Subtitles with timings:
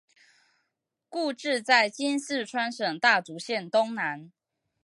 [1.09, 4.31] 故治在今四川省大竹县东南。